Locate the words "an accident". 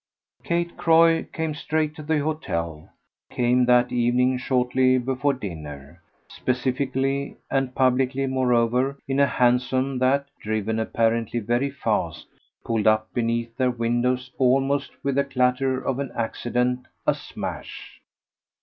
15.99-16.87